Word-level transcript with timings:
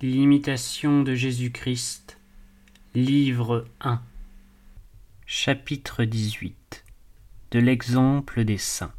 L'imitation 0.00 1.02
de 1.02 1.16
Jésus-Christ, 1.16 2.20
livre 2.94 3.66
1, 3.80 4.00
chapitre 5.26 6.04
18 6.04 6.84
De 7.50 7.58
l'exemple 7.58 8.44
des 8.44 8.58
saints. 8.58 8.94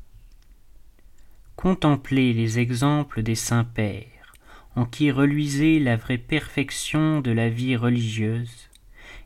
Contemplez 1.56 2.34
les 2.34 2.60
exemples 2.60 3.24
des 3.24 3.36
saints 3.36 3.64
pères, 3.64 4.34
en 4.76 4.84
qui 4.84 5.10
reluisait 5.10 5.80
la 5.80 5.96
vraie 5.96 6.18
perfection 6.18 7.22
de 7.22 7.32
la 7.32 7.48
vie 7.48 7.78
religieuse, 7.78 8.68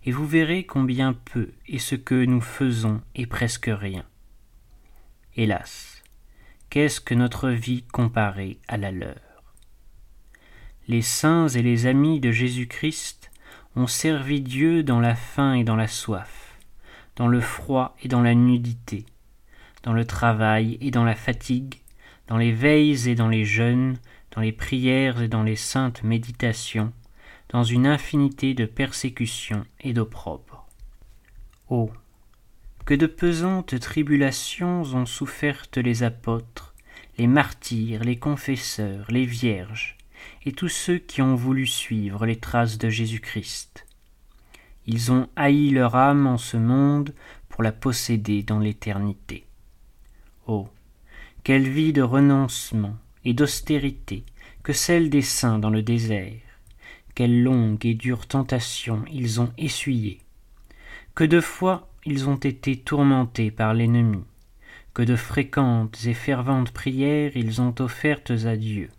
et 0.06 0.12
vous 0.12 0.28
verrez 0.28 0.68
combien 0.68 1.14
peu 1.14 1.54
est 1.68 1.80
ce 1.80 1.96
que 1.96 2.24
nous 2.24 2.42
faisons 2.42 3.02
et 3.16 3.26
presque 3.26 3.72
rien. 3.74 4.06
Hélas, 5.36 6.04
qu'est-ce 6.70 7.02
que 7.02 7.16
notre 7.16 7.50
vie 7.50 7.82
comparée 7.92 8.60
à 8.68 8.78
la 8.78 8.92
leur? 8.92 9.33
Les 10.88 11.02
saints 11.02 11.48
et 11.48 11.62
les 11.62 11.86
amis 11.86 12.20
de 12.20 12.32
Jésus-Christ 12.32 13.32
ont 13.76 13.88
servi 13.88 14.42
Dieu 14.42 14.84
dans 14.84 15.00
la 15.00 15.16
faim 15.16 15.54
et 15.54 15.64
dans 15.64 15.76
la 15.76 15.88
soif, 15.88 16.58
dans 17.16 17.28
le 17.28 17.40
froid 17.40 17.96
et 18.04 18.08
dans 18.08 18.22
la 18.22 18.36
nudité, 18.36 19.06
dans 19.84 19.94
le 19.94 20.06
travail 20.06 20.78
et 20.82 20.92
dans 20.92 21.06
la 21.06 21.16
fatigue, 21.16 21.76
dans 22.28 22.38
les 22.38 22.52
veilles 22.52 23.10
et 23.10 23.16
dans 23.16 23.30
les 23.30 23.46
jeûnes, 23.46 23.98
dans 24.32 24.42
les 24.42 24.52
prières 24.52 25.22
et 25.22 25.28
dans 25.28 25.44
les 25.44 25.56
saintes 25.56 26.04
méditations, 26.04 26.92
dans 27.50 27.64
une 27.64 27.88
infinité 27.88 28.54
de 28.54 28.66
persécutions 28.66 29.66
et 29.80 29.94
d'opprobres. 29.94 30.68
Oh. 31.70 31.92
Que 32.86 32.94
de 32.94 33.08
pesantes 33.08 33.80
tribulations 33.80 34.82
ont 34.82 35.06
souffertes 35.06 35.78
les 35.78 36.04
apôtres, 36.04 36.74
les 37.18 37.28
martyrs, 37.28 38.04
les 38.04 38.18
confesseurs, 38.18 39.06
les 39.10 39.26
vierges, 39.26 39.98
et 40.46 40.52
tous 40.52 40.70
ceux 40.70 40.98
qui 40.98 41.22
ont 41.22 41.36
voulu 41.36 41.66
suivre 41.66 42.26
les 42.26 42.36
traces 42.36 42.78
de 42.78 42.90
Jésus-Christ. 42.90 43.86
Ils 44.86 45.12
ont 45.12 45.30
haï 45.36 45.70
leur 45.70 45.96
âme 45.96 46.28
en 46.28 46.38
ce 46.38 46.58
monde 46.58 47.14
pour 47.50 47.64
la 47.64 47.72
posséder 47.72 48.44
dans 48.44 48.60
l'éternité. 48.60 49.46
Oh. 50.48 50.68
Quelle 51.44 51.70
vie 51.70 51.94
de 51.94 52.02
renoncement 52.02 52.98
et 53.26 53.34
d'austérité 53.34 54.26
que 54.64 54.74
celle 54.74 55.10
des 55.10 55.22
saints 55.22 55.60
dans 55.60 55.70
le 55.70 55.82
désert. 55.82 56.40
Quelle 57.16 57.44
longue 57.44 57.86
et 57.86 57.94
dure 57.94 58.28
tentation 58.28 59.04
ils 59.12 59.42
ont 59.42 59.52
essuyée. 59.58 60.22
Que 61.16 61.24
de 61.24 61.42
fois 61.42 61.90
ils 62.06 62.28
ont 62.28 62.38
été 62.38 62.78
tourmentés 62.78 63.52
par 63.52 63.74
l'ennemi. 63.74 64.24
Que 64.94 65.04
de 65.04 65.16
fréquentes 65.16 66.06
et 66.06 66.14
ferventes 66.14 66.72
prières 66.72 67.36
ils 67.36 67.62
ont 67.62 67.76
offertes 67.80 68.32
à 68.32 68.58
Dieu 68.58 68.90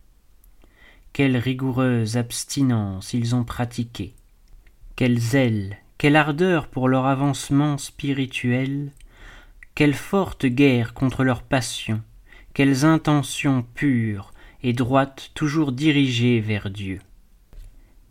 quelle 1.14 1.36
rigoureuse 1.36 2.16
abstinence 2.16 3.14
ils 3.14 3.36
ont 3.36 3.44
pratiquée, 3.44 4.14
quel 4.96 5.16
zèle, 5.16 5.78
quelle 5.96 6.16
ardeur 6.16 6.66
pour 6.66 6.88
leur 6.88 7.06
avancement 7.06 7.78
spirituel, 7.78 8.90
quelle 9.76 9.94
forte 9.94 10.44
guerre 10.44 10.92
contre 10.92 11.22
leurs 11.22 11.44
passions, 11.44 12.02
quelles 12.52 12.84
intentions 12.84 13.64
pures 13.74 14.32
et 14.64 14.72
droites 14.72 15.30
toujours 15.34 15.70
dirigées 15.70 16.40
vers 16.40 16.68
Dieu. 16.68 16.98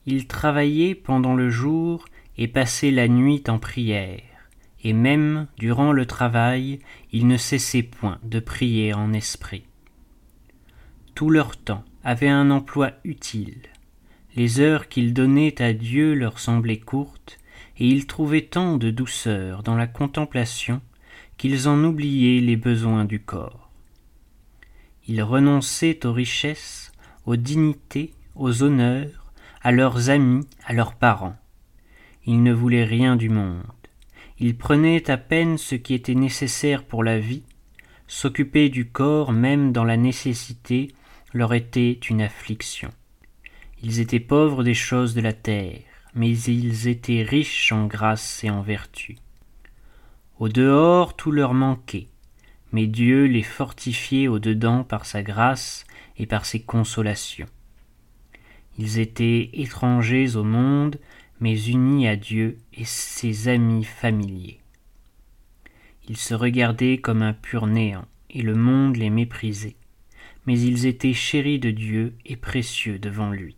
Ils 0.06 0.26
travaillaient 0.26 0.96
pendant 0.96 1.36
le 1.36 1.50
jour 1.50 2.06
et 2.38 2.48
passaient 2.48 2.92
la 2.92 3.10
nuit 3.10 3.44
en 3.50 3.60
prière, 3.60 4.22
et 4.82 4.94
même 4.94 5.48
durant 5.58 5.92
le 5.92 6.06
travail, 6.06 6.80
ils 7.12 7.28
ne 7.28 7.36
cessaient 7.36 7.84
point 7.84 8.20
de 8.24 8.40
prier 8.40 8.94
en 8.94 9.12
esprit. 9.12 9.66
Tout 11.16 11.30
leur 11.30 11.58
temps, 11.58 11.84
avaient 12.04 12.30
un 12.30 12.52
emploi 12.52 12.92
utile. 13.04 13.62
Les 14.36 14.60
heures 14.60 14.88
qu'ils 14.88 15.14
donnaient 15.14 15.62
à 15.62 15.74
Dieu 15.74 16.14
leur 16.14 16.40
semblaient 16.40 16.80
courtes, 16.80 17.40
et 17.78 17.88
ils 17.88 18.08
trouvaient 18.08 18.46
tant 18.46 18.78
de 18.78 18.92
douceur 18.92 19.64
dans 19.64 19.76
la 19.76 19.88
contemplation 19.88 20.82
qu'ils 21.38 21.68
en 21.68 21.84
oubliaient 21.84 22.42
les 22.42 22.56
besoins 22.56 23.06
du 23.06 23.20
corps. 23.20 23.72
Ils 25.08 25.24
renonçaient 25.24 26.06
aux 26.06 26.14
richesses, 26.14 26.92
aux 27.26 27.36
dignités, 27.36 28.14
aux 28.36 28.64
honneurs, 28.64 29.34
à 29.62 29.72
leurs 29.72 30.10
amis, 30.10 30.48
à 30.66 30.74
leurs 30.74 30.96
parents. 30.96 31.36
Ils 32.26 32.42
ne 32.42 32.54
voulaient 32.54 32.86
rien 32.86 33.16
du 33.16 33.30
monde. 33.30 33.64
Ils 34.40 34.58
prenaient 34.58 35.10
à 35.10 35.18
peine 35.18 35.58
ce 35.58 35.76
qui 35.76 35.94
était 35.94 36.16
nécessaire 36.16 36.84
pour 36.84 37.04
la 37.04 37.20
vie, 37.20 37.44
s'occupaient 38.08 38.70
du 38.70 38.90
corps 38.90 39.32
même 39.32 39.72
dans 39.72 39.84
la 39.84 39.98
nécessité 39.98 40.90
leur 41.34 41.54
était 41.54 41.94
une 42.10 42.22
affliction. 42.22 42.90
Ils 43.82 44.00
étaient 44.00 44.20
pauvres 44.20 44.64
des 44.64 44.76
choses 44.76 45.16
de 45.16 45.22
la 45.22 45.34
terre, 45.34 45.80
mais 46.16 46.38
ils 46.38 46.88
étaient 46.88 47.24
riches 47.24 47.72
en 47.72 47.88
grâce 47.88 48.44
et 48.44 48.50
en 48.50 48.62
vertu. 48.62 49.18
Au 50.40 50.48
dehors 50.48 51.16
tout 51.16 51.32
leur 51.32 51.54
manquait, 51.54 52.08
mais 52.72 52.88
Dieu 52.88 53.26
les 53.26 53.44
fortifiait 53.44 54.28
au 54.28 54.40
dedans 54.40 54.84
par 54.84 55.06
sa 55.06 55.24
grâce 55.24 55.86
et 56.18 56.26
par 56.26 56.46
ses 56.46 56.62
consolations. 56.62 57.50
Ils 58.78 59.00
étaient 59.00 59.50
étrangers 59.54 60.36
au 60.36 60.44
monde, 60.44 61.00
mais 61.40 61.66
unis 61.66 62.08
à 62.08 62.16
Dieu 62.16 62.58
et 62.74 62.86
ses 62.86 63.48
amis 63.48 63.84
familiers. 63.84 64.60
Ils 66.08 66.18
se 66.18 66.34
regardaient 66.34 66.98
comme 66.98 67.22
un 67.22 67.34
pur 67.34 67.68
néant, 67.68 68.06
et 68.30 68.42
le 68.42 68.56
monde 68.56 68.98
les 68.98 69.10
méprisait 69.10 69.76
mais 70.46 70.60
ils 70.60 70.86
étaient 70.86 71.14
chéris 71.14 71.60
de 71.60 71.72
Dieu 71.72 72.16
et 72.26 72.36
précieux 72.36 73.00
devant 73.00 73.32
lui. 73.32 73.56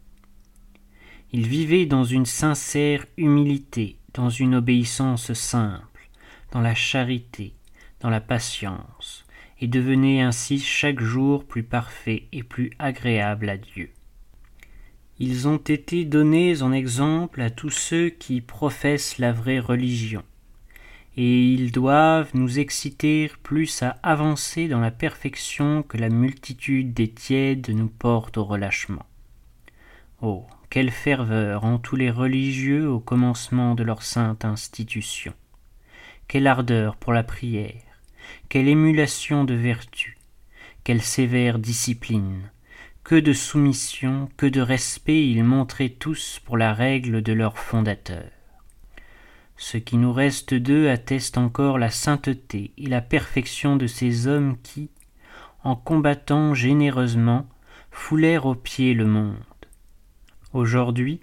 Ils 1.32 1.48
vivaient 1.48 1.86
dans 1.86 2.04
une 2.04 2.26
sincère 2.26 3.06
humilité, 3.18 3.98
dans 4.14 4.30
une 4.30 4.56
obéissance 4.56 5.34
simple, 5.34 6.10
dans 6.52 6.62
la 6.62 6.76
charité, 6.76 7.54
dans 8.00 8.10
la 8.10 8.22
patience, 8.22 9.26
et 9.60 9.68
devenaient 9.68 10.22
ainsi 10.22 10.60
chaque 10.60 11.02
jour 11.02 11.46
plus 11.46 11.64
parfaits 11.64 12.24
et 12.32 12.44
plus 12.44 12.72
agréables 12.80 13.50
à 13.50 13.58
Dieu. 13.58 13.90
Ils 15.18 15.48
ont 15.48 15.58
été 15.58 16.04
donnés 16.04 16.62
en 16.62 16.74
exemple 16.74 17.42
à 17.42 17.50
tous 17.50 17.70
ceux 17.70 18.10
qui 18.10 18.42
professent 18.42 19.18
la 19.18 19.32
vraie 19.32 19.60
religion, 19.60 20.24
et 21.18 21.54
ils 21.54 21.72
doivent 21.72 22.32
nous 22.34 22.60
exciter 22.60 23.32
plus 23.42 23.82
à 23.84 23.98
avancer 24.04 24.68
dans 24.68 24.82
la 24.82 24.92
perfection 24.92 25.84
que 25.84 25.98
la 25.98 26.10
multitude 26.10 26.94
des 26.94 27.10
tièdes 27.10 27.70
nous 27.70 27.88
porte 27.88 28.38
au 28.38 28.44
relâchement. 28.44 29.06
Oh, 30.22 30.46
quelle 30.70 30.92
ferveur 30.92 31.64
ont 31.64 31.78
tous 31.78 31.96
les 31.96 32.12
religieux 32.12 32.90
au 32.90 33.00
commencement 33.00 33.76
de 33.76 33.84
leur 33.84 34.04
sainte 34.04 34.44
institution. 34.44 35.34
Quelle 36.28 36.48
ardeur 36.48 36.98
pour 36.98 37.14
la 37.14 37.24
prière, 37.24 37.82
quelle 38.50 38.68
émulation 38.68 39.46
de 39.46 39.54
vertu, 39.54 40.18
quelle 40.84 41.02
sévère 41.02 41.60
discipline, 41.60 42.50
que 43.04 43.16
de 43.16 43.34
soumission, 43.34 44.30
que 44.36 44.48
de 44.48 44.60
respect 44.60 45.30
ils 45.30 45.44
montraient 45.44 45.90
tous 45.90 46.42
pour 46.44 46.58
la 46.58 46.74
règle 46.74 47.22
de 47.22 47.32
leur 47.32 47.58
fondateur. 47.58 48.35
Ce 49.58 49.78
qui 49.78 49.98
nous 49.98 50.12
reste 50.12 50.54
d'eux 50.54 50.90
atteste 50.90 51.38
encore 51.38 51.78
la 51.78 51.90
sainteté 51.90 52.74
et 52.78 52.88
la 52.88 53.02
perfection 53.02 53.78
de 53.78 53.88
ces 53.88 54.28
hommes 54.28 54.58
qui, 54.62 54.90
en 55.64 55.76
combattant 55.76 56.54
généreusement, 56.54 57.48
foulèrent 57.90 58.46
aux 58.46 58.56
pieds 58.56 58.94
le 58.94 59.06
monde. 59.06 59.38
Aujourd'hui, 60.54 61.22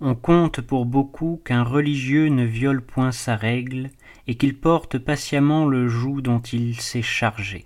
on 0.00 0.14
compte 0.14 0.60
pour 0.60 0.86
beaucoup 0.86 1.40
qu'un 1.44 1.62
religieux 1.62 2.28
ne 2.28 2.44
viole 2.44 2.82
point 2.82 3.12
sa 3.12 3.36
règle 3.36 3.90
et 4.26 4.36
qu'il 4.36 4.56
porte 4.58 4.98
patiemment 4.98 5.66
le 5.66 5.88
joug 5.88 6.20
dont 6.20 6.40
il 6.40 6.80
s'est 6.80 7.02
chargé. 7.02 7.64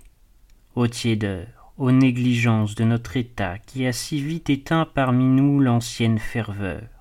Ô 0.75 0.87
tiédeur, 0.87 1.73
ô 1.77 1.91
négligence 1.91 2.75
de 2.75 2.83
notre 2.83 3.17
État 3.17 3.59
qui 3.59 3.85
a 3.85 3.93
si 3.93 4.21
vite 4.21 4.49
éteint 4.49 4.85
parmi 4.85 5.25
nous 5.25 5.59
l'ancienne 5.59 6.19
ferveur. 6.19 6.94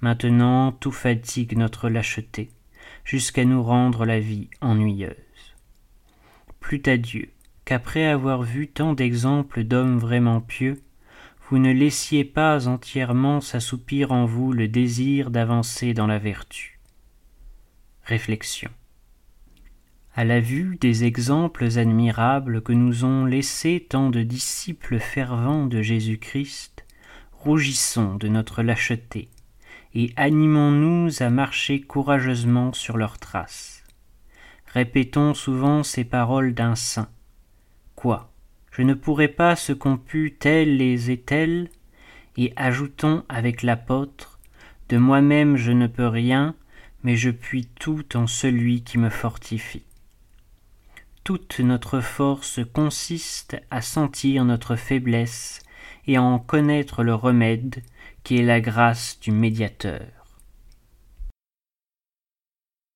Maintenant 0.00 0.72
tout 0.72 0.92
fatigue 0.92 1.56
notre 1.56 1.88
lâcheté, 1.88 2.50
jusqu'à 3.04 3.44
nous 3.44 3.62
rendre 3.62 4.04
la 4.04 4.20
vie 4.20 4.48
ennuyeuse. 4.60 5.16
Plût 6.60 6.82
à 6.86 6.96
Dieu 6.96 7.30
qu'après 7.64 8.06
avoir 8.06 8.42
vu 8.42 8.68
tant 8.68 8.94
d'exemples 8.94 9.64
d'hommes 9.64 9.98
vraiment 9.98 10.40
pieux, 10.40 10.80
vous 11.50 11.58
ne 11.58 11.72
laissiez 11.72 12.24
pas 12.24 12.68
entièrement 12.68 13.40
s'assoupir 13.40 14.12
en 14.12 14.24
vous 14.24 14.52
le 14.52 14.68
désir 14.68 15.30
d'avancer 15.30 15.94
dans 15.94 16.06
la 16.06 16.18
vertu. 16.18 16.78
Réflexion. 18.04 18.70
À 20.14 20.24
la 20.24 20.40
vue 20.40 20.78
des 20.80 21.04
exemples 21.04 21.78
admirables 21.78 22.62
que 22.62 22.72
nous 22.72 23.04
ont 23.04 23.24
laissés 23.24 23.86
tant 23.88 24.10
de 24.10 24.22
disciples 24.22 24.98
fervents 24.98 25.66
de 25.66 25.82
Jésus-Christ, 25.82 26.84
rougissons 27.32 28.16
de 28.16 28.28
notre 28.28 28.62
lâcheté, 28.62 29.28
et 29.94 30.12
animons-nous 30.16 31.22
à 31.22 31.30
marcher 31.30 31.80
courageusement 31.80 32.72
sur 32.72 32.96
leurs 32.96 33.18
traces. 33.18 33.84
Répétons 34.66 35.34
souvent 35.34 35.82
ces 35.82 36.04
paroles 36.04 36.54
d'un 36.54 36.74
saint. 36.74 37.08
Quoi 37.94 38.30
Je 38.70 38.82
ne 38.82 38.94
pourrais 38.94 39.28
pas 39.28 39.56
ce 39.56 39.72
qu'ont 39.72 39.96
pu 39.96 40.36
tels 40.38 40.80
et 40.82 41.20
tels, 41.20 41.70
et 42.36 42.52
ajoutons 42.56 43.24
avec 43.28 43.62
l'apôtre 43.62 44.38
De 44.88 44.98
moi-même 44.98 45.56
je 45.56 45.72
ne 45.72 45.86
peux 45.86 46.06
rien, 46.06 46.54
mais 47.02 47.16
je 47.16 47.30
puis 47.30 47.68
tout 47.78 48.16
en 48.16 48.26
celui 48.26 48.82
qui 48.82 48.98
me 48.98 49.10
fortifie. 49.10 49.84
Toute 51.24 51.60
notre 51.60 52.00
force 52.00 52.60
consiste 52.72 53.60
à 53.70 53.82
sentir 53.82 54.44
notre 54.44 54.76
faiblesse 54.76 55.60
et 56.08 56.18
en 56.18 56.40
connaître 56.40 57.04
le 57.04 57.14
remède 57.14 57.82
qui 58.24 58.38
est 58.38 58.42
la 58.42 58.60
grâce 58.60 59.20
du 59.20 59.30
médiateur. 59.30 60.17